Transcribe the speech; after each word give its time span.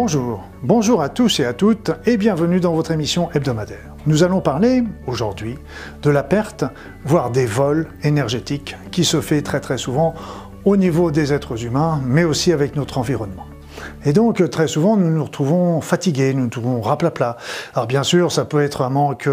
Bonjour, 0.00 0.44
bonjour 0.62 1.02
à 1.02 1.08
tous 1.08 1.40
et 1.40 1.44
à 1.44 1.52
toutes 1.52 1.90
et 2.06 2.16
bienvenue 2.18 2.60
dans 2.60 2.72
votre 2.72 2.92
émission 2.92 3.30
hebdomadaire. 3.34 3.96
Nous 4.06 4.22
allons 4.22 4.40
parler 4.40 4.84
aujourd'hui 5.08 5.58
de 6.02 6.10
la 6.10 6.22
perte, 6.22 6.62
voire 7.04 7.32
des 7.32 7.46
vols 7.46 7.88
énergétiques 8.04 8.76
qui 8.92 9.04
se 9.04 9.20
fait 9.20 9.42
très 9.42 9.58
très 9.58 9.76
souvent 9.76 10.14
au 10.64 10.76
niveau 10.76 11.10
des 11.10 11.32
êtres 11.32 11.64
humains, 11.64 12.00
mais 12.06 12.22
aussi 12.22 12.52
avec 12.52 12.76
notre 12.76 12.98
environnement. 12.98 13.48
Et 14.04 14.12
donc, 14.12 14.48
très 14.50 14.68
souvent, 14.68 14.96
nous 14.96 15.10
nous 15.10 15.24
retrouvons 15.24 15.80
fatigués, 15.80 16.32
nous 16.32 16.44
nous 16.44 16.48
trouvons 16.48 16.80
raplapla. 16.80 17.36
Alors, 17.74 17.88
bien 17.88 18.04
sûr, 18.04 18.30
ça 18.30 18.44
peut 18.44 18.62
être 18.62 18.82
un 18.82 18.90
manque 18.90 19.28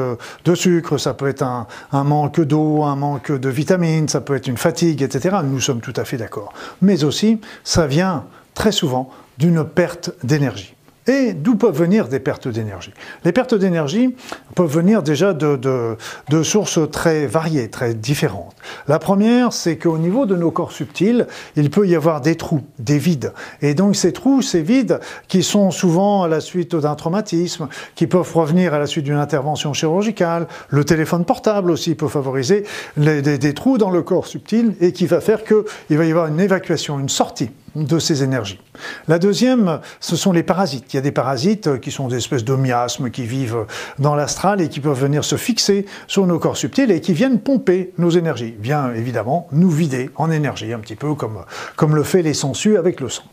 de 0.46 0.56
sucre, 0.56 0.98
ça 0.98 1.14
peut 1.14 1.28
être 1.28 1.44
un 1.44 2.04
manque 2.04 2.42
d'eau, 2.42 2.82
un 2.82 2.96
manque 2.96 3.32
de 3.32 3.50
vitamines, 3.50 4.08
ça 4.08 4.20
peut 4.20 4.36
être 4.36 4.48
une 4.48 4.58
fatigue, 4.58 5.04
etc. 5.04 5.38
Nous 5.44 5.60
sommes 5.60 5.82
tout 5.82 5.94
à 5.96 6.06
fait 6.06 6.18
d'accord. 6.18 6.54
Mais 6.82 7.04
aussi, 7.04 7.40
ça 7.64 7.86
vient 7.86 8.24
très 8.56 8.72
souvent 8.72 9.12
d'une 9.38 9.64
perte 9.64 10.12
d'énergie. 10.24 10.76
Et 11.08 11.34
d'où 11.34 11.56
peuvent 11.56 11.78
venir 11.78 12.08
des 12.08 12.20
pertes 12.20 12.48
d'énergie? 12.48 12.92
Les 13.26 13.32
pertes 13.32 13.54
d'énergie 13.54 14.16
peuvent 14.56 14.72
venir 14.72 15.04
déjà 15.04 15.34
de, 15.34 15.98
sources 16.42 16.80
très 16.92 17.28
variées, 17.28 17.70
très 17.70 17.94
différentes. 17.94 18.56
La 18.88 18.98
première, 18.98 19.54
c'est 19.54 19.78
qu'au 19.78 20.00
niveau 20.00 20.26
de 20.26 20.36
nos 20.36 20.50
corps 20.50 20.72
subtils, 20.72 21.28
il 21.56 21.70
peut 21.70 21.88
y 21.88 21.96
avoir 21.96 22.22
des 22.22 22.36
trous, 22.36 22.64
des 22.80 22.98
vides. 22.98 23.34
Et 23.62 23.76
donc 23.76 23.96
ces 23.96 24.14
trous, 24.14 24.42
ces 24.42 24.64
vides, 24.64 25.00
qui 25.28 25.44
sont 25.44 25.70
souvent 25.70 26.24
à 26.24 26.28
la 26.28 26.42
suite 26.42 26.76
d'un 26.76 26.96
traumatisme, 26.96 27.68
qui 27.94 28.08
peuvent 28.08 28.30
provenir 28.30 28.74
à 28.74 28.80
la 28.80 28.88
suite 28.88 29.06
d'une 29.06 29.16
intervention 29.16 29.74
chirurgicale, 29.74 30.48
le 30.70 30.84
téléphone 30.86 31.24
portable 31.24 31.70
aussi 31.70 31.94
peut 31.94 32.08
favoriser 32.08 32.64
des, 32.98 33.22
des 33.22 33.54
trous 33.54 33.78
dans 33.78 33.92
le 33.92 34.02
corps 34.02 34.26
subtil 34.26 34.76
et 34.82 34.92
qui 34.92 35.06
va 35.06 35.22
faire 35.22 35.44
qu'il 35.44 35.98
va 35.98 36.06
y 36.06 36.10
avoir 36.10 36.28
une 36.28 36.40
évacuation, 36.40 37.00
une 37.00 37.10
sortie 37.10 37.52
de 37.76 38.00
ces 38.00 38.24
énergies. 38.24 38.60
La 39.08 39.20
deuxième, 39.20 39.80
ce 40.00 40.16
sont 40.16 40.32
les 40.32 40.44
parasites. 40.44 40.94
Il 40.94 40.98
y 40.98 41.00
a 41.00 41.02
des 41.02 41.12
parasites 41.12 41.80
qui 41.80 41.92
sont 41.92 42.08
des 42.08 42.18
espèces 42.18 42.44
de 42.44 42.56
miasmes 42.56 43.10
qui 43.10 43.24
vivent 43.24 43.66
dans 44.00 44.16
l'astral 44.16 44.62
et 44.62 44.70
qui 44.70 44.80
peuvent 44.80 45.00
venir 45.00 45.24
se 45.24 45.36
fixer 45.36 45.86
sur 46.08 46.26
nos 46.26 46.40
corps 46.40 46.58
subtils 46.58 46.92
et 46.92 47.02
qui 47.02 47.14
viennent 47.14 47.40
pomper 47.40 47.94
nos 47.98 48.10
énergies. 48.10 48.56
Bien 48.58 48.94
évidemment, 48.94 49.48
nous 49.52 49.70
vider 49.70 50.10
en 50.16 50.32
énergie, 50.32 50.74
un 50.74 50.80
petit 50.80 50.96
peu 50.96 51.14
comme, 51.16 51.44
comme 51.76 51.96
le 51.96 52.04
fait 52.04 52.22
les 52.22 52.34
sangsues 52.34 52.78
avec 52.78 53.00
le 53.00 53.10
sang. 53.10 53.24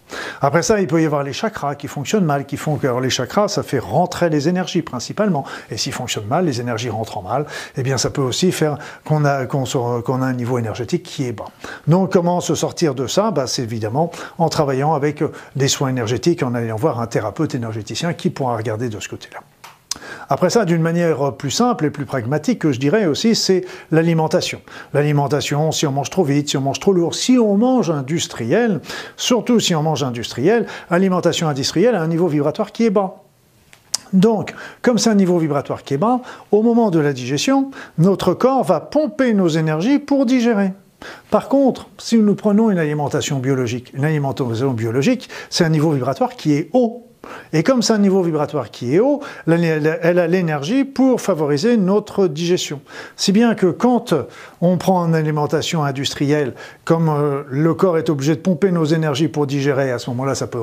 Après 0.40 0.62
ça, 0.62 0.80
il 0.80 0.86
peut 0.86 1.00
y 1.00 1.06
avoir 1.06 1.22
les 1.22 1.32
chakras 1.32 1.74
qui 1.74 1.88
fonctionnent 1.88 2.24
mal, 2.24 2.46
qui 2.46 2.56
font 2.56 2.76
que 2.76 2.86
les 3.00 3.10
chakras, 3.10 3.48
ça 3.48 3.62
fait 3.62 3.78
rentrer 3.78 4.28
les 4.28 4.48
énergies 4.48 4.82
principalement. 4.82 5.44
Et 5.70 5.76
s'ils 5.76 5.92
fonctionnent 5.92 6.26
mal, 6.26 6.44
les 6.44 6.60
énergies 6.60 6.90
rentrent 6.90 7.18
en 7.18 7.22
mal, 7.22 7.46
eh 7.76 7.82
bien 7.82 7.98
ça 7.98 8.10
peut 8.10 8.22
aussi 8.22 8.52
faire 8.52 8.78
qu'on 9.04 9.24
a, 9.24 9.46
qu'on 9.46 10.22
a 10.22 10.26
un 10.26 10.32
niveau 10.32 10.58
énergétique 10.58 11.02
qui 11.02 11.26
est 11.26 11.32
bas. 11.32 11.46
Donc 11.86 12.12
comment 12.12 12.40
se 12.40 12.54
sortir 12.54 12.94
de 12.94 13.06
ça? 13.06 13.30
Bah, 13.30 13.46
C'est 13.46 13.62
évidemment 13.62 14.10
en 14.38 14.48
travaillant 14.48 14.94
avec 14.94 15.22
des 15.56 15.68
soins 15.68 15.88
énergétiques, 15.88 16.42
en 16.42 16.54
allant 16.54 16.76
voir 16.76 17.00
un 17.00 17.06
thérapeute 17.06 17.54
énergéticien 17.54 18.12
qui 18.12 18.30
pourra 18.30 18.56
regarder 18.56 18.88
de 18.88 19.00
ce 19.00 19.08
côté-là. 19.08 19.40
Après 20.28 20.50
ça, 20.50 20.64
d'une 20.64 20.80
manière 20.80 21.34
plus 21.34 21.50
simple 21.50 21.84
et 21.84 21.90
plus 21.90 22.06
pragmatique, 22.06 22.60
que 22.60 22.72
je 22.72 22.80
dirais 22.80 23.06
aussi, 23.06 23.34
c'est 23.34 23.64
l'alimentation. 23.90 24.62
L'alimentation, 24.94 25.72
si 25.72 25.86
on 25.86 25.92
mange 25.92 26.10
trop 26.10 26.24
vite, 26.24 26.48
si 26.48 26.56
on 26.56 26.62
mange 26.62 26.80
trop 26.80 26.92
lourd, 26.92 27.14
si 27.14 27.38
on 27.38 27.56
mange 27.56 27.90
industriel, 27.90 28.80
surtout 29.16 29.60
si 29.60 29.74
on 29.74 29.82
mange 29.82 30.02
industriel, 30.02 30.66
alimentation 30.90 31.48
industrielle 31.48 31.94
a 31.94 32.02
un 32.02 32.08
niveau 32.08 32.28
vibratoire 32.28 32.72
qui 32.72 32.84
est 32.86 32.90
bas. 32.90 33.16
Donc, 34.12 34.54
comme 34.82 34.98
c'est 34.98 35.10
un 35.10 35.14
niveau 35.14 35.38
vibratoire 35.38 35.82
qui 35.82 35.94
est 35.94 35.98
bas, 35.98 36.20
au 36.50 36.62
moment 36.62 36.90
de 36.90 36.98
la 36.98 37.12
digestion, 37.12 37.70
notre 37.98 38.34
corps 38.34 38.62
va 38.62 38.80
pomper 38.80 39.32
nos 39.32 39.48
énergies 39.48 39.98
pour 39.98 40.26
digérer. 40.26 40.72
Par 41.30 41.48
contre, 41.48 41.88
si 41.98 42.18
nous 42.18 42.34
prenons 42.34 42.70
une 42.70 42.78
alimentation 42.78 43.38
biologique, 43.38 43.92
une 43.94 44.04
alimentation 44.04 44.72
biologique, 44.72 45.28
c'est 45.50 45.64
un 45.64 45.68
niveau 45.68 45.90
vibratoire 45.90 46.36
qui 46.36 46.54
est 46.54 46.68
haut. 46.72 47.06
Et 47.52 47.62
comme 47.62 47.82
c'est 47.82 47.92
un 47.92 47.98
niveau 47.98 48.22
vibratoire 48.22 48.70
qui 48.70 48.94
est 48.94 48.98
haut, 48.98 49.20
elle 49.46 50.18
a 50.18 50.26
l'énergie 50.26 50.84
pour 50.84 51.20
favoriser 51.20 51.76
notre 51.76 52.26
digestion. 52.26 52.80
Si 53.16 53.30
bien 53.32 53.54
que 53.54 53.66
quand 53.66 54.14
on 54.60 54.76
prend 54.76 55.06
une 55.06 55.14
alimentation 55.14 55.84
industrielle, 55.84 56.54
comme 56.84 57.08
euh, 57.08 57.42
le 57.48 57.74
corps 57.74 57.96
est 57.98 58.10
obligé 58.10 58.34
de 58.34 58.40
pomper 58.40 58.72
nos 58.72 58.84
énergies 58.84 59.28
pour 59.28 59.46
digérer, 59.46 59.92
à 59.92 59.98
ce 59.98 60.10
moment-là, 60.10 60.34
ça 60.34 60.46
peut 60.46 60.58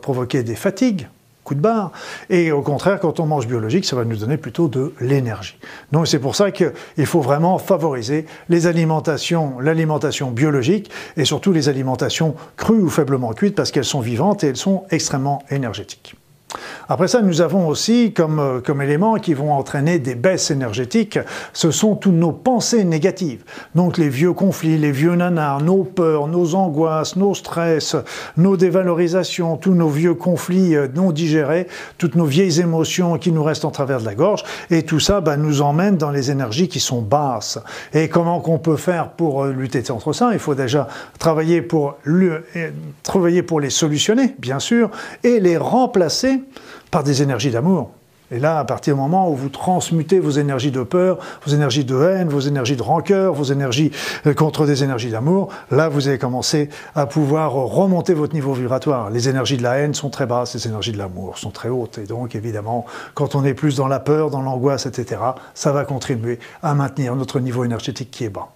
provoquer 0.00 0.42
des 0.42 0.54
fatigues, 0.54 1.08
coup 1.46 1.54
de 1.54 1.60
barre. 1.60 1.92
Et 2.28 2.52
au 2.52 2.60
contraire, 2.60 3.00
quand 3.00 3.20
on 3.20 3.26
mange 3.26 3.46
biologique, 3.46 3.86
ça 3.86 3.96
va 3.96 4.04
nous 4.04 4.16
donner 4.16 4.36
plutôt 4.36 4.68
de 4.68 4.92
l'énergie. 5.00 5.56
Donc 5.92 6.08
c'est 6.08 6.18
pour 6.18 6.34
ça 6.34 6.50
qu'il 6.50 7.06
faut 7.06 7.20
vraiment 7.20 7.58
favoriser 7.58 8.26
les 8.48 8.66
alimentations, 8.66 9.58
l'alimentation 9.60 10.30
biologique 10.32 10.90
et 11.16 11.24
surtout 11.24 11.52
les 11.52 11.68
alimentations 11.68 12.34
crues 12.56 12.82
ou 12.82 12.90
faiblement 12.90 13.32
cuites 13.32 13.54
parce 13.54 13.70
qu'elles 13.70 13.84
sont 13.84 14.00
vivantes 14.00 14.44
et 14.44 14.48
elles 14.48 14.56
sont 14.56 14.84
extrêmement 14.90 15.42
énergétiques. 15.50 16.16
Après 16.88 17.08
ça, 17.08 17.22
nous 17.22 17.40
avons 17.40 17.68
aussi 17.68 18.12
comme, 18.12 18.38
euh, 18.38 18.80
éléments 18.80 19.16
qui 19.16 19.34
vont 19.34 19.52
entraîner 19.52 19.98
des 19.98 20.14
baisses 20.14 20.50
énergétiques, 20.50 21.18
ce 21.52 21.70
sont 21.70 21.96
toutes 21.96 22.14
nos 22.14 22.32
pensées 22.32 22.84
négatives. 22.84 23.42
Donc 23.74 23.98
les 23.98 24.08
vieux 24.08 24.32
conflits, 24.32 24.78
les 24.78 24.92
vieux 24.92 25.14
nanars, 25.14 25.62
nos 25.62 25.82
peurs, 25.82 26.28
nos 26.28 26.54
angoisses, 26.54 27.16
nos 27.16 27.34
stress, 27.34 27.96
nos 28.36 28.56
dévalorisations, 28.56 29.56
tous 29.56 29.74
nos 29.74 29.88
vieux 29.88 30.14
conflits 30.14 30.76
euh, 30.76 30.88
non 30.94 31.10
digérés, 31.10 31.66
toutes 31.98 32.14
nos 32.14 32.26
vieilles 32.26 32.60
émotions 32.60 33.18
qui 33.18 33.32
nous 33.32 33.42
restent 33.42 33.64
en 33.64 33.70
travers 33.70 34.00
de 34.00 34.04
la 34.04 34.14
gorge, 34.14 34.44
et 34.70 34.82
tout 34.84 35.00
ça 35.00 35.20
bah, 35.20 35.36
nous 35.36 35.62
emmène 35.62 35.96
dans 35.96 36.10
les 36.10 36.30
énergies 36.30 36.68
qui 36.68 36.80
sont 36.80 37.02
basses. 37.02 37.58
Et 37.94 38.08
comment 38.08 38.40
qu'on 38.40 38.58
peut 38.58 38.76
faire 38.76 39.10
pour 39.10 39.44
euh, 39.44 39.52
lutter 39.52 39.82
contre 39.82 40.12
ça? 40.12 40.30
Il 40.32 40.38
faut 40.38 40.54
déjà 40.54 40.88
travailler 41.18 41.62
pour, 41.62 41.96
travailler 43.02 43.42
pour 43.42 43.60
les 43.60 43.70
solutionner, 43.70 44.34
bien 44.38 44.58
sûr, 44.58 44.90
et 45.24 45.40
les 45.40 45.56
remplacer 45.56 46.42
par 46.90 47.04
des 47.04 47.22
énergies 47.22 47.50
d'amour. 47.50 47.90
Et 48.32 48.40
là, 48.40 48.58
à 48.58 48.64
partir 48.64 48.94
du 48.94 49.00
moment 49.00 49.30
où 49.30 49.36
vous 49.36 49.48
transmutez 49.48 50.18
vos 50.18 50.30
énergies 50.30 50.72
de 50.72 50.82
peur, 50.82 51.18
vos 51.46 51.54
énergies 51.54 51.84
de 51.84 51.96
haine, 51.96 52.28
vos 52.28 52.40
énergies 52.40 52.74
de 52.74 52.82
rancœur, 52.82 53.32
vos 53.32 53.44
énergies 53.44 53.92
euh, 54.26 54.34
contre 54.34 54.66
des 54.66 54.82
énergies 54.82 55.10
d'amour, 55.10 55.48
là, 55.70 55.88
vous 55.88 56.08
allez 56.08 56.18
commencer 56.18 56.68
à 56.96 57.06
pouvoir 57.06 57.52
remonter 57.52 58.14
votre 58.14 58.34
niveau 58.34 58.52
vibratoire. 58.52 59.10
Les 59.10 59.28
énergies 59.28 59.56
de 59.56 59.62
la 59.62 59.78
haine 59.78 59.94
sont 59.94 60.10
très 60.10 60.26
basses, 60.26 60.54
les 60.54 60.66
énergies 60.66 60.90
de 60.90 60.98
l'amour 60.98 61.38
sont 61.38 61.50
très 61.50 61.68
hautes. 61.68 61.98
Et 61.98 62.06
donc, 62.06 62.34
évidemment, 62.34 62.84
quand 63.14 63.36
on 63.36 63.44
est 63.44 63.54
plus 63.54 63.76
dans 63.76 63.86
la 63.86 64.00
peur, 64.00 64.30
dans 64.30 64.42
l'angoisse, 64.42 64.86
etc., 64.86 65.20
ça 65.54 65.70
va 65.70 65.84
contribuer 65.84 66.40
à 66.64 66.74
maintenir 66.74 67.14
notre 67.14 67.38
niveau 67.38 67.64
énergétique 67.64 68.10
qui 68.10 68.24
est 68.24 68.28
bas. 68.28 68.48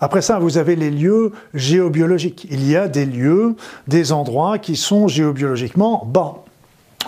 Après 0.00 0.22
ça, 0.22 0.38
vous 0.38 0.56
avez 0.56 0.76
les 0.76 0.90
lieux 0.90 1.32
géobiologiques. 1.52 2.46
Il 2.50 2.66
y 2.66 2.74
a 2.74 2.88
des 2.88 3.04
lieux, 3.04 3.54
des 3.86 4.12
endroits 4.12 4.58
qui 4.58 4.76
sont 4.76 5.08
géobiologiquement 5.08 6.06
bas. 6.06 6.36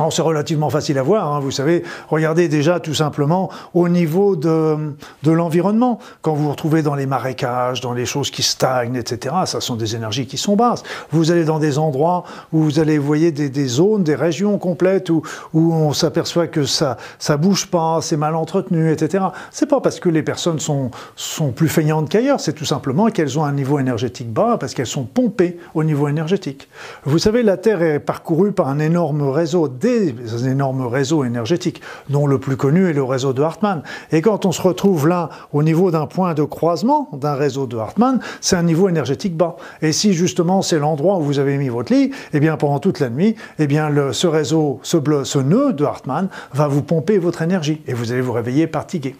Alors 0.00 0.14
c'est 0.14 0.22
relativement 0.22 0.70
facile 0.70 0.96
à 0.96 1.02
voir, 1.02 1.30
hein, 1.30 1.40
vous 1.40 1.50
savez, 1.50 1.82
regardez 2.08 2.48
déjà 2.48 2.80
tout 2.80 2.94
simplement 2.94 3.50
au 3.74 3.86
niveau 3.90 4.34
de, 4.34 4.94
de 5.22 5.30
l'environnement. 5.30 5.98
Quand 6.22 6.32
vous 6.32 6.44
vous 6.44 6.50
retrouvez 6.52 6.80
dans 6.80 6.94
les 6.94 7.04
marécages, 7.04 7.82
dans 7.82 7.92
les 7.92 8.06
choses 8.06 8.30
qui 8.30 8.42
stagnent, 8.42 8.96
etc., 8.96 9.34
ça 9.44 9.60
sont 9.60 9.76
des 9.76 9.96
énergies 9.96 10.26
qui 10.26 10.38
sont 10.38 10.56
basses. 10.56 10.84
Vous 11.12 11.30
allez 11.30 11.44
dans 11.44 11.58
des 11.58 11.78
endroits 11.78 12.24
où 12.50 12.62
vous 12.62 12.78
allez, 12.80 12.96
voyez 12.96 13.30
des, 13.30 13.50
des 13.50 13.66
zones, 13.66 14.02
des 14.02 14.14
régions 14.14 14.56
complètes 14.56 15.10
où, 15.10 15.20
où 15.52 15.74
on 15.74 15.92
s'aperçoit 15.92 16.46
que 16.46 16.64
ça 16.64 16.96
ça 17.18 17.36
bouge 17.36 17.66
pas, 17.66 18.00
c'est 18.00 18.16
mal 18.16 18.36
entretenu, 18.36 18.90
etc. 18.90 19.24
C'est 19.50 19.68
pas 19.68 19.82
parce 19.82 20.00
que 20.00 20.08
les 20.08 20.22
personnes 20.22 20.60
sont, 20.60 20.90
sont 21.14 21.52
plus 21.52 21.68
feignantes 21.68 22.08
qu'ailleurs, 22.08 22.40
c'est 22.40 22.54
tout 22.54 22.64
simplement 22.64 23.10
qu'elles 23.10 23.38
ont 23.38 23.44
un 23.44 23.52
niveau 23.52 23.78
énergétique 23.78 24.32
bas 24.32 24.56
parce 24.58 24.72
qu'elles 24.72 24.86
sont 24.86 25.04
pompées 25.04 25.58
au 25.74 25.84
niveau 25.84 26.08
énergétique. 26.08 26.68
Vous 27.04 27.18
savez, 27.18 27.42
la 27.42 27.58
Terre 27.58 27.82
est 27.82 28.00
parcourue 28.00 28.52
par 28.52 28.68
un 28.68 28.78
énorme 28.78 29.28
réseau 29.28 29.68
des 29.98 30.48
énormes 30.48 30.86
réseaux 30.86 31.24
énergétiques, 31.24 31.80
dont 32.08 32.26
le 32.26 32.38
plus 32.38 32.56
connu 32.56 32.88
est 32.88 32.92
le 32.92 33.02
réseau 33.02 33.32
de 33.32 33.42
Hartmann. 33.42 33.82
Et 34.12 34.22
quand 34.22 34.46
on 34.46 34.52
se 34.52 34.62
retrouve 34.62 35.08
là, 35.08 35.30
au 35.52 35.62
niveau 35.62 35.90
d'un 35.90 36.06
point 36.06 36.34
de 36.34 36.42
croisement 36.44 37.08
d'un 37.12 37.34
réseau 37.34 37.66
de 37.66 37.76
Hartmann, 37.76 38.20
c'est 38.40 38.56
un 38.56 38.62
niveau 38.62 38.88
énergétique 38.88 39.36
bas. 39.36 39.56
Et 39.82 39.92
si 39.92 40.12
justement 40.12 40.62
c'est 40.62 40.78
l'endroit 40.78 41.18
où 41.18 41.22
vous 41.22 41.38
avez 41.38 41.56
mis 41.56 41.68
votre 41.68 41.92
lit, 41.92 42.10
eh 42.32 42.40
bien 42.40 42.56
pendant 42.56 42.78
toute 42.78 43.00
la 43.00 43.10
nuit, 43.10 43.36
eh 43.58 43.66
bien 43.66 43.90
ce 44.12 44.26
réseau, 44.26 44.80
ce, 44.82 44.96
bleu, 44.96 45.24
ce 45.24 45.38
nœud 45.38 45.72
de 45.72 45.84
Hartmann 45.84 46.28
va 46.52 46.68
vous 46.68 46.82
pomper 46.82 47.18
votre 47.18 47.42
énergie 47.42 47.82
et 47.86 47.94
vous 47.94 48.12
allez 48.12 48.20
vous 48.20 48.32
réveiller 48.32 48.66
fatigué. 48.66 49.14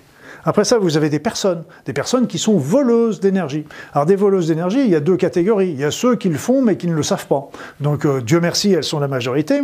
Après 0.44 0.65
ça, 0.65 0.79
vous 0.79 0.97
avez 0.97 1.11
des 1.11 1.19
personnes, 1.19 1.65
des 1.87 1.93
personnes 1.93 2.27
qui 2.27 2.38
sont 2.38 2.56
voleuses 2.56 3.21
d'énergie. 3.21 3.65
Alors 3.93 4.06
des 4.06 4.17
voleuses 4.17 4.49
d'énergie, 4.49 4.81
il 4.81 4.91
y 4.91 4.97
a 4.97 5.00
deux 5.00 5.17
catégories. 5.17 5.71
Il 5.71 5.81
y 5.81 5.85
a 5.85 5.91
ceux 5.91 6.17
qui 6.17 6.29
le 6.29 6.38
font 6.38 6.62
mais 6.62 6.77
qui 6.77 6.87
ne 6.87 6.94
le 6.94 7.03
savent 7.03 7.27
pas. 7.27 7.49
Donc 7.81 8.05
euh, 8.05 8.21
Dieu 8.21 8.41
merci, 8.41 8.73
elles 8.73 8.85
sont 8.85 9.00
la 9.00 9.09
majorité, 9.09 9.61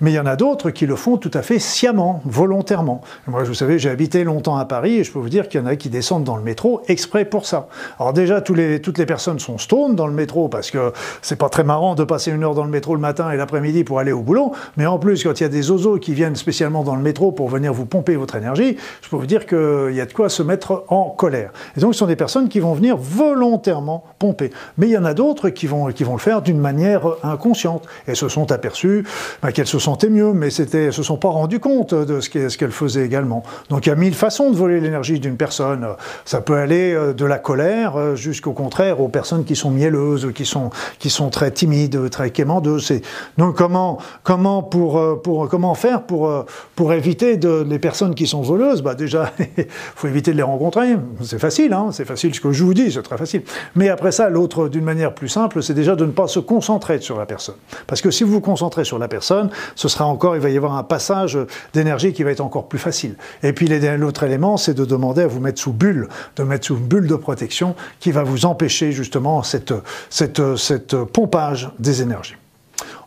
mais 0.00 0.12
il 0.12 0.14
y 0.14 0.20
en 0.20 0.26
a 0.26 0.36
d'autres 0.36 0.70
qui 0.70 0.86
le 0.86 0.96
font 0.96 1.16
tout 1.16 1.30
à 1.34 1.42
fait 1.42 1.58
sciemment, 1.58 2.22
volontairement. 2.24 3.00
moi, 3.26 3.42
vous 3.44 3.54
savez, 3.54 3.78
j'ai 3.78 3.90
habité 3.90 4.24
longtemps 4.24 4.56
à 4.56 4.64
Paris 4.64 4.96
et 4.96 5.04
je 5.04 5.12
peux 5.12 5.18
vous 5.18 5.28
dire 5.28 5.48
qu'il 5.48 5.60
y 5.60 5.62
en 5.62 5.66
a 5.66 5.76
qui 5.76 5.88
descendent 5.88 6.24
dans 6.24 6.36
le 6.36 6.42
métro 6.42 6.82
exprès 6.88 7.24
pour 7.24 7.46
ça. 7.46 7.68
Alors 7.98 8.12
déjà, 8.12 8.40
toutes 8.40 8.58
les 8.98 9.06
personnes 9.06 9.38
sont 9.38 9.58
stone 9.58 9.94
dans 9.94 10.06
le 10.06 10.12
métro 10.12 10.48
parce 10.48 10.70
que 10.70 10.92
c'est 11.22 11.36
pas 11.36 11.48
très 11.48 11.64
marrant 11.64 11.94
de 11.94 12.04
passer 12.04 12.30
une 12.30 12.44
heure 12.44 12.54
dans 12.54 12.64
le 12.64 12.70
métro 12.70 12.94
le 12.94 13.00
matin 13.00 13.30
et 13.30 13.36
l'après-midi 13.36 13.84
pour 13.84 13.98
aller 13.98 14.12
au 14.12 14.22
boulot, 14.22 14.52
mais 14.76 14.86
en 14.86 14.98
plus, 14.98 15.22
quand 15.22 15.40
il 15.40 15.42
y 15.42 15.46
a 15.46 15.48
des 15.48 15.70
oiseaux 15.70 15.98
qui 15.98 16.14
viennent 16.14 16.36
spécialement 16.36 16.84
dans 16.84 16.96
le 16.96 17.02
métro 17.02 17.32
pour 17.32 17.48
venir 17.48 17.72
vous 17.72 17.86
pomper 17.86 18.16
votre 18.16 18.36
énergie, 18.36 18.76
je 19.02 19.08
peux 19.08 19.16
vous 19.16 19.26
dire 19.26 19.46
qu'il 19.46 19.92
y 19.92 20.00
a 20.00 20.05
de 20.06 20.12
quoi? 20.12 20.28
Se 20.28 20.42
mettre 20.42 20.84
en 20.88 21.10
colère. 21.10 21.52
Et 21.76 21.80
donc 21.80 21.94
ce 21.94 22.00
sont 22.00 22.06
des 22.06 22.16
personnes 22.16 22.48
qui 22.48 22.60
vont 22.60 22.74
venir 22.74 22.96
volontairement 22.96 24.04
pomper. 24.18 24.50
Mais 24.78 24.86
il 24.86 24.92
y 24.92 24.98
en 24.98 25.04
a 25.04 25.14
d'autres 25.14 25.50
qui 25.50 25.66
vont, 25.66 25.86
qui 25.88 26.04
vont 26.04 26.14
le 26.14 26.20
faire 26.20 26.42
d'une 26.42 26.58
manière 26.58 27.02
inconsciente. 27.22 27.84
Et 28.08 28.14
se 28.14 28.28
sont 28.28 28.50
aperçues 28.52 29.04
bah, 29.42 29.52
qu'elles 29.52 29.66
se 29.66 29.78
sentaient 29.78 30.08
mieux, 30.08 30.32
mais 30.32 30.52
elles 30.54 30.86
ne 30.86 30.90
se 30.90 31.02
sont 31.02 31.16
pas 31.16 31.28
rendues 31.28 31.60
compte 31.60 31.94
de 31.94 32.20
ce 32.20 32.56
qu'elles 32.56 32.70
faisaient 32.70 33.04
également. 33.04 33.42
Donc 33.70 33.86
il 33.86 33.90
y 33.90 33.92
a 33.92 33.96
mille 33.96 34.14
façons 34.14 34.50
de 34.50 34.56
voler 34.56 34.80
l'énergie 34.80 35.20
d'une 35.20 35.36
personne. 35.36 35.86
Ça 36.24 36.40
peut 36.40 36.56
aller 36.56 36.92
euh, 36.92 37.12
de 37.12 37.24
la 37.24 37.38
colère 37.38 37.96
euh, 37.96 38.16
jusqu'au 38.16 38.52
contraire 38.52 39.00
aux 39.00 39.08
personnes 39.08 39.44
qui 39.44 39.56
sont 39.56 39.70
mielleuses, 39.70 40.32
qui 40.34 40.44
sont, 40.44 40.70
qui 40.98 41.10
sont 41.10 41.30
très 41.30 41.50
timides, 41.50 42.10
très 42.10 42.30
quémandeuses. 42.30 42.92
Donc 43.38 43.56
comment, 43.56 43.98
comment, 44.22 44.62
pour, 44.62 44.98
euh, 44.98 45.20
pour, 45.22 45.48
comment 45.48 45.74
faire 45.74 46.02
pour, 46.02 46.46
pour 46.74 46.92
éviter 46.92 47.38
les 47.38 47.78
personnes 47.78 48.14
qui 48.14 48.26
sont 48.26 48.42
voleuses? 48.42 48.82
Bah 48.82 48.94
Déjà, 48.94 49.32
faut 49.96 50.08
éviter 50.08 50.30
de 50.30 50.36
les 50.36 50.42
rencontrer. 50.42 50.96
C'est 51.22 51.38
facile, 51.38 51.72
hein 51.72 51.88
c'est 51.90 52.04
facile 52.04 52.34
ce 52.34 52.40
que 52.40 52.52
je 52.52 52.62
vous 52.62 52.74
dis, 52.74 52.92
c'est 52.92 53.02
très 53.02 53.16
facile. 53.16 53.42
Mais 53.74 53.88
après 53.88 54.12
ça, 54.12 54.28
l'autre, 54.28 54.68
d'une 54.68 54.84
manière 54.84 55.14
plus 55.14 55.28
simple, 55.28 55.62
c'est 55.62 55.74
déjà 55.74 55.96
de 55.96 56.04
ne 56.04 56.12
pas 56.12 56.28
se 56.28 56.38
concentrer 56.38 57.00
sur 57.00 57.18
la 57.18 57.24
personne. 57.24 57.56
Parce 57.86 58.02
que 58.02 58.10
si 58.10 58.22
vous 58.22 58.32
vous 58.32 58.40
concentrez 58.40 58.84
sur 58.84 58.98
la 58.98 59.08
personne, 59.08 59.50
ce 59.74 59.88
sera 59.88 60.04
encore, 60.04 60.36
il 60.36 60.42
va 60.42 60.50
y 60.50 60.56
avoir 60.56 60.74
un 60.74 60.82
passage 60.82 61.38
d'énergie 61.72 62.12
qui 62.12 62.22
va 62.22 62.30
être 62.30 62.40
encore 62.40 62.68
plus 62.68 62.78
facile. 62.78 63.16
Et 63.42 63.54
puis 63.54 63.66
l'autre 63.96 64.22
élément, 64.22 64.58
c'est 64.58 64.74
de 64.74 64.84
demander 64.84 65.22
à 65.22 65.26
vous 65.26 65.40
mettre 65.40 65.60
sous 65.60 65.72
bulle, 65.72 66.08
de 66.36 66.42
mettre 66.42 66.66
sous 66.66 66.76
une 66.76 66.86
bulle 66.86 67.06
de 67.06 67.16
protection 67.16 67.74
qui 67.98 68.12
va 68.12 68.22
vous 68.22 68.44
empêcher 68.44 68.92
justement 68.92 69.42
cette, 69.42 69.72
cette, 70.10 70.56
cette 70.56 70.96
pompage 70.96 71.70
des 71.78 72.02
énergies. 72.02 72.36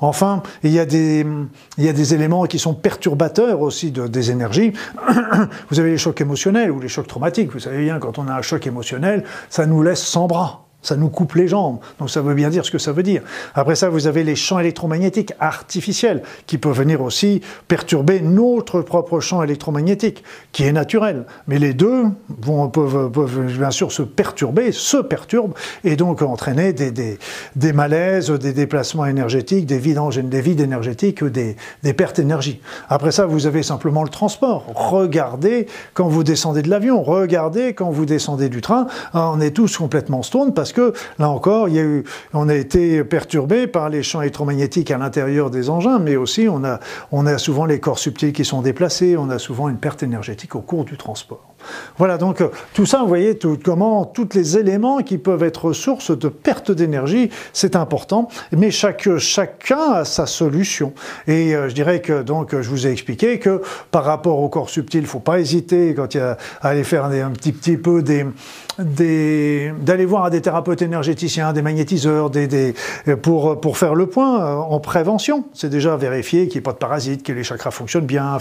Enfin, 0.01 0.43
il 0.63 0.71
y, 0.71 0.79
a 0.79 0.85
des, 0.85 1.25
il 1.77 1.83
y 1.83 1.89
a 1.89 1.93
des 1.93 2.13
éléments 2.13 2.45
qui 2.45 2.59
sont 2.59 2.73
perturbateurs 2.73 3.61
aussi 3.61 3.91
de, 3.91 4.07
des 4.07 4.31
énergies. 4.31 4.73
Vous 5.69 5.79
avez 5.79 5.91
les 5.91 5.97
chocs 5.97 6.19
émotionnels 6.21 6.71
ou 6.71 6.79
les 6.79 6.87
chocs 6.87 7.07
traumatiques. 7.07 7.51
Vous 7.51 7.59
savez 7.59 7.83
bien, 7.83 7.99
quand 7.99 8.17
on 8.17 8.27
a 8.27 8.33
un 8.33 8.41
choc 8.41 8.65
émotionnel, 8.65 9.23
ça 9.49 9.65
nous 9.65 9.83
laisse 9.83 10.01
sans 10.01 10.27
bras. 10.27 10.68
Ça 10.81 10.95
nous 10.95 11.09
coupe 11.09 11.35
les 11.35 11.49
jambes, 11.49 11.79
donc 11.99 12.09
ça 12.09 12.21
veut 12.21 12.33
bien 12.33 12.49
dire 12.49 12.63
ce 12.63 12.71
que 12.71 12.77
ça 12.77 12.93
veut 12.93 13.03
dire. 13.03 13.21
Après 13.53 13.75
ça, 13.75 13.89
vous 13.89 14.07
avez 14.07 14.23
les 14.23 14.37
champs 14.37 14.59
électromagnétiques 14.59 15.33
artificiels 15.39 16.23
qui 16.47 16.57
peuvent 16.57 16.77
venir 16.77 17.01
aussi 17.01 17.41
perturber 17.67 18.21
notre 18.21 18.81
propre 18.81 19.19
champ 19.19 19.43
électromagnétique, 19.43 20.23
qui 20.53 20.63
est 20.63 20.71
naturel. 20.71 21.25
Mais 21.47 21.59
les 21.59 21.73
deux 21.73 22.05
vont, 22.29 22.69
peuvent, 22.69 23.09
bien 23.57 23.71
sûr 23.71 23.91
se 23.91 24.03
perturber, 24.03 24.71
se 24.71 24.97
perturbent, 24.97 25.53
et 25.83 25.97
donc 25.97 26.21
entraîner 26.21 26.71
des, 26.71 26.91
des, 26.91 27.19
des 27.57 27.73
malaises, 27.73 28.31
des 28.31 28.53
déplacements 28.53 29.05
énergétiques, 29.05 29.65
des 29.65 29.79
vidanges, 29.79 30.17
des 30.17 30.41
vides 30.41 30.61
énergétiques, 30.61 31.23
des, 31.25 31.57
des 31.83 31.93
pertes 31.93 32.17
d'énergie. 32.17 32.61
Après 32.87 33.11
ça, 33.11 33.25
vous 33.25 33.47
avez 33.47 33.63
simplement 33.63 34.03
le 34.03 34.09
transport. 34.09 34.65
Regardez 34.73 35.67
quand 35.93 36.07
vous 36.07 36.23
descendez 36.23 36.61
de 36.61 36.69
l'avion, 36.69 37.03
regardez 37.03 37.73
quand 37.73 37.89
vous 37.89 38.05
descendez 38.05 38.47
du 38.47 38.61
train, 38.61 38.87
on 39.13 39.41
est 39.41 39.51
tous 39.51 39.77
complètement 39.77 40.23
stone 40.23 40.53
parce 40.53 40.68
parce 40.71 40.93
que, 40.93 40.97
là 41.17 41.29
encore, 41.29 41.67
on 42.33 42.49
a 42.49 42.55
été 42.55 43.03
perturbé 43.03 43.67
par 43.67 43.89
les 43.89 44.03
champs 44.03 44.21
électromagnétiques 44.21 44.91
à 44.91 44.97
l'intérieur 44.97 45.49
des 45.49 45.69
engins, 45.69 45.99
mais 45.99 46.15
aussi 46.15 46.47
on 46.49 46.63
a, 46.63 46.79
on 47.11 47.25
a 47.25 47.37
souvent 47.37 47.65
les 47.65 47.79
corps 47.79 47.99
subtils 47.99 48.33
qui 48.33 48.45
sont 48.45 48.61
déplacés, 48.61 49.17
on 49.17 49.29
a 49.29 49.39
souvent 49.39 49.69
une 49.69 49.77
perte 49.77 50.03
énergétique 50.03 50.55
au 50.55 50.61
cours 50.61 50.85
du 50.85 50.97
transport. 50.97 51.55
Voilà, 51.97 52.17
donc 52.17 52.41
euh, 52.41 52.49
tout 52.73 52.85
ça, 52.85 52.99
vous 52.99 53.07
voyez 53.07 53.37
comment 53.63 54.05
tous 54.05 54.29
les 54.33 54.57
éléments 54.57 54.99
qui 54.99 55.17
peuvent 55.17 55.43
être 55.43 55.73
source 55.73 56.17
de 56.17 56.29
perte 56.29 56.71
d'énergie, 56.71 57.29
c'est 57.53 57.75
important, 57.75 58.29
mais 58.51 58.71
chaque, 58.71 59.17
chacun 59.17 59.93
a 59.93 60.05
sa 60.05 60.25
solution. 60.25 60.93
Et 61.27 61.55
euh, 61.55 61.69
je 61.69 61.73
dirais 61.73 62.01
que, 62.01 62.21
donc, 62.21 62.59
je 62.59 62.69
vous 62.69 62.87
ai 62.87 62.91
expliqué 62.91 63.39
que 63.39 63.61
par 63.91 64.03
rapport 64.03 64.39
au 64.39 64.49
corps 64.49 64.69
subtil, 64.69 65.01
il 65.01 65.03
ne 65.03 65.07
faut 65.07 65.19
pas 65.19 65.39
hésiter 65.39 65.93
quand 65.95 66.13
il 66.13 66.17
y 66.17 66.21
a, 66.21 66.37
à 66.61 66.69
aller 66.69 66.83
faire 66.83 67.05
un 67.05 67.31
petit, 67.31 67.77
peu 67.77 68.01
des 68.01 68.25
d'aller 68.79 70.05
voir 70.05 70.29
des 70.29 70.41
thérapeutes 70.41 70.81
énergéticiens, 70.81 71.51
des 71.53 71.61
magnétiseurs, 71.61 72.29
des, 72.29 72.73
pour, 73.21 73.59
pour 73.59 73.77
faire 73.77 73.93
le 73.93 74.07
point 74.07 74.41
euh, 74.41 74.55
en 74.55 74.79
prévention. 74.79 75.45
C'est 75.53 75.69
déjà 75.69 75.97
vérifier 75.97 76.47
qu'il 76.47 76.57
n'y 76.57 76.59
ait 76.59 76.61
pas 76.61 76.71
de 76.71 76.77
parasites, 76.77 77.23
que 77.23 77.33
les 77.33 77.43
chakras 77.43 77.71
fonctionnent 77.71 78.05
bien, 78.05 78.37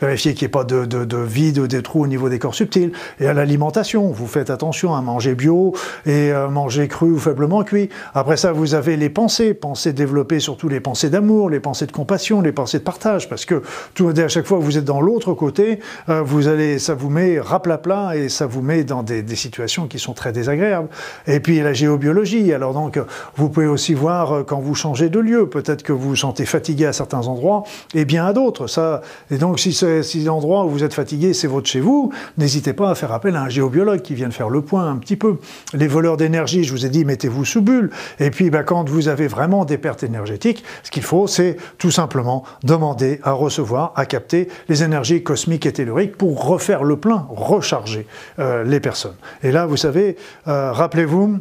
vérifier 0.00 0.34
qu'il 0.34 0.46
n'y 0.46 0.46
ait 0.46 0.50
pas 0.50 0.64
de, 0.64 0.84
de, 0.84 1.04
de 1.04 1.18
vide, 1.18 1.66
des 1.66 1.82
trous 1.82 2.02
au 2.02 2.06
niveau 2.06 2.28
des 2.28 2.38
corps 2.38 2.47
subtils. 2.52 2.92
Et 3.20 3.26
à 3.26 3.34
l'alimentation, 3.34 4.10
vous 4.10 4.26
faites 4.26 4.50
attention 4.50 4.94
à 4.94 5.02
manger 5.02 5.34
bio 5.34 5.74
et 6.06 6.32
euh, 6.32 6.48
manger 6.48 6.88
cru 6.88 7.10
ou 7.10 7.18
faiblement 7.18 7.62
cuit. 7.64 7.88
Après 8.14 8.36
ça, 8.36 8.52
vous 8.52 8.74
avez 8.74 8.96
les 8.96 9.10
pensées, 9.10 9.54
pensées 9.54 9.92
développées, 9.92 10.40
surtout 10.40 10.68
les 10.68 10.80
pensées 10.80 11.10
d'amour, 11.10 11.50
les 11.50 11.60
pensées 11.60 11.86
de 11.86 11.92
compassion, 11.92 12.40
les 12.40 12.52
pensées 12.52 12.78
de 12.78 12.84
partage, 12.84 13.28
parce 13.28 13.44
que 13.44 13.62
tout, 13.94 14.08
à 14.08 14.28
chaque 14.28 14.46
fois 14.46 14.58
vous 14.58 14.78
êtes 14.78 14.84
dans 14.84 15.00
l'autre 15.00 15.34
côté, 15.34 15.80
euh, 16.08 16.22
vous 16.22 16.48
allez, 16.48 16.78
ça 16.78 16.94
vous 16.94 17.10
met 17.10 17.40
plat 17.82 18.16
et 18.16 18.28
ça 18.28 18.46
vous 18.46 18.62
met 18.62 18.84
dans 18.84 19.02
des, 19.02 19.22
des 19.22 19.36
situations 19.36 19.86
qui 19.86 19.98
sont 19.98 20.14
très 20.14 20.32
désagréables. 20.32 20.88
Et 21.26 21.40
puis 21.40 21.60
la 21.60 21.72
géobiologie. 21.72 22.52
Alors 22.52 22.72
donc, 22.74 22.98
vous 23.36 23.48
pouvez 23.48 23.66
aussi 23.66 23.94
voir 23.94 24.32
euh, 24.32 24.42
quand 24.42 24.60
vous 24.60 24.74
changez 24.74 25.08
de 25.08 25.18
lieu, 25.18 25.48
peut-être 25.48 25.82
que 25.82 25.92
vous 25.92 26.10
vous 26.10 26.16
sentez 26.16 26.46
fatigué 26.46 26.86
à 26.86 26.92
certains 26.92 27.26
endroits 27.26 27.64
et 27.94 28.04
bien 28.04 28.26
à 28.26 28.32
d'autres. 28.32 28.66
Ça. 28.66 29.02
Et 29.30 29.38
donc, 29.38 29.60
si, 29.60 29.72
si 29.72 30.24
l'endroit 30.24 30.64
où 30.64 30.70
vous 30.70 30.84
êtes 30.84 30.94
fatigué, 30.94 31.34
c'est 31.34 31.46
votre 31.46 31.68
chez 31.68 31.80
vous, 31.80 32.12
n'hésitez 32.38 32.72
pas 32.72 32.90
à 32.90 32.94
faire 32.94 33.12
appel 33.12 33.36
à 33.36 33.42
un 33.42 33.48
géobiologue 33.48 34.00
qui 34.00 34.14
vienne 34.14 34.32
faire 34.32 34.48
le 34.48 34.62
point 34.62 34.90
un 34.90 34.96
petit 34.96 35.16
peu. 35.16 35.36
Les 35.74 35.88
voleurs 35.88 36.16
d'énergie, 36.16 36.64
je 36.64 36.72
vous 36.72 36.86
ai 36.86 36.88
dit, 36.88 37.04
mettez-vous 37.04 37.44
sous 37.44 37.62
bulle. 37.62 37.90
Et 38.18 38.30
puis, 38.30 38.50
bah, 38.50 38.62
quand 38.62 38.88
vous 38.88 39.08
avez 39.08 39.26
vraiment 39.28 39.64
des 39.64 39.78
pertes 39.78 40.02
énergétiques, 40.02 40.64
ce 40.82 40.90
qu'il 40.90 41.02
faut, 41.02 41.26
c'est 41.26 41.56
tout 41.78 41.90
simplement 41.90 42.44
demander 42.62 43.20
à 43.22 43.32
recevoir, 43.32 43.92
à 43.96 44.06
capter 44.06 44.48
les 44.68 44.82
énergies 44.82 45.22
cosmiques 45.22 45.66
et 45.66 45.72
telluriques 45.72 46.16
pour 46.16 46.46
refaire 46.46 46.84
le 46.84 46.96
plein, 46.96 47.26
recharger 47.28 48.06
euh, 48.38 48.64
les 48.64 48.80
personnes. 48.80 49.16
Et 49.42 49.52
là, 49.52 49.66
vous 49.66 49.76
savez, 49.76 50.16
euh, 50.46 50.72
rappelez-vous, 50.72 51.40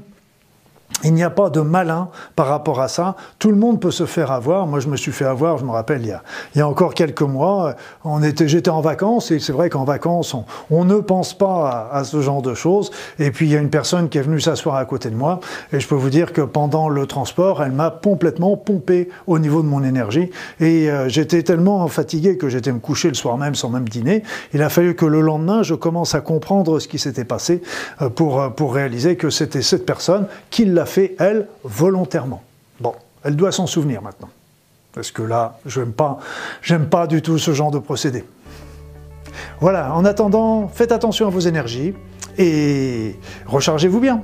il 1.04 1.14
n'y 1.14 1.24
a 1.24 1.30
pas 1.30 1.50
de 1.50 1.62
malin 1.62 2.10
par 2.36 2.48
rapport 2.48 2.82
à 2.82 2.88
ça. 2.88 3.16
Tout 3.38 3.52
le 3.52 3.56
monde 3.56 3.80
peut 3.80 3.92
se 3.92 4.06
faire 4.06 4.32
avoir. 4.32 4.66
Moi, 4.66 4.80
je 4.80 4.88
me 4.88 4.98
suis 4.98 5.12
fait 5.12 5.26
avoir, 5.26 5.58
je 5.58 5.66
me 5.66 5.72
rappelle, 5.72 6.02
il 6.02 6.08
y 6.08 6.12
a, 6.12 6.24
il 6.56 6.60
y 6.60 6.62
a 6.62 6.68
encore 6.68 6.94
quelques 6.94 7.22
mois, 7.22 7.76
on 8.04 8.24
était, 8.24 8.48
j'étais 8.48 8.72
en 8.72 8.82
vacances, 8.82 9.30
et 9.32 9.40
c'est 9.40 9.54
vrai 9.54 9.70
qu'en 9.70 9.84
vacances, 9.84 10.36
on, 10.72 10.86
ne 10.86 10.96
pense 10.96 11.38
pas 11.38 11.90
à, 11.92 12.04
ce 12.04 12.22
genre 12.22 12.42
de 12.42 12.54
choses. 12.54 12.92
Et 13.20 13.30
puis, 13.32 13.46
il 13.46 13.52
y 13.52 13.56
a 13.56 13.60
une 13.60 13.70
personne 13.70 14.10
qui 14.10 14.18
est 14.18 14.22
venue 14.22 14.40
s'asseoir 14.40 14.76
à 14.76 14.86
côté 14.86 15.10
de 15.10 15.16
moi, 15.16 15.40
et 15.72 15.80
je 15.80 15.88
peux 15.88 15.96
vous 15.96 16.10
dire 16.10 16.34
que 16.34 16.42
pendant 16.42 16.90
le 16.90 17.06
transport, 17.06 17.62
elle 17.62 17.74
m'a 17.74 17.92
complètement 17.92 18.58
pompé 18.58 19.10
au 19.28 19.38
niveau 19.38 19.62
de 19.62 19.68
mon 19.68 19.84
énergie. 19.84 20.32
Et 20.60 20.90
euh, 20.90 21.10
j'étais 21.10 21.44
tellement 21.44 21.88
fatigué 21.88 22.38
que 22.38 22.50
j'étais 22.50 22.72
me 22.72 22.80
coucher 22.80 23.10
le 23.10 23.14
soir 23.14 23.38
même 23.38 23.54
sans 23.54 23.70
même 23.70 23.88
dîner. 23.88 24.24
Il 24.54 24.62
a 24.62 24.70
fallu 24.70 24.96
que 24.96 25.06
le 25.06 25.22
lendemain, 25.22 25.62
je 25.62 25.76
commence 25.76 26.16
à 26.16 26.22
comprendre 26.22 26.80
ce 26.80 26.88
qui 26.88 26.98
s'était 26.98 27.26
passé 27.26 27.62
euh, 28.02 28.10
pour, 28.10 28.42
euh, 28.42 28.50
pour 28.50 28.74
réaliser 28.74 29.16
que 29.16 29.30
c'était 29.30 29.62
cette 29.62 29.86
personne 29.86 30.28
qui 30.50 30.66
l'a 30.66 30.87
fait, 30.88 31.16
elle, 31.20 31.48
volontairement. 31.64 32.42
Bon, 32.80 32.94
elle 33.24 33.36
doit 33.36 33.52
s'en 33.52 33.68
souvenir 33.68 34.02
maintenant. 34.02 34.30
Parce 34.94 35.12
que 35.12 35.22
là, 35.22 35.60
je 35.68 35.80
n'aime 35.80 35.94
pas, 35.94 36.18
j'aime 36.64 36.90
pas 36.90 37.06
du 37.06 37.22
tout 37.22 37.38
ce 37.38 37.54
genre 37.54 37.70
de 37.70 37.78
procédé. 37.78 38.26
Voilà, 39.60 39.94
en 39.94 40.06
attendant, 40.06 40.68
faites 40.68 40.92
attention 40.92 41.28
à 41.28 41.30
vos 41.30 41.40
énergies 41.40 41.94
et 42.40 43.16
rechargez-vous 43.46 44.00
bien. 44.00 44.22